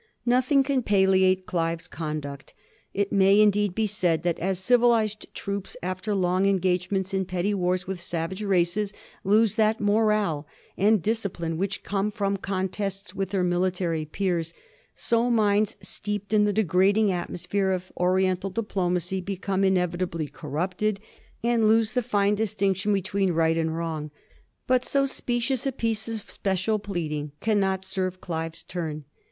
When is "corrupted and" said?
20.33-21.67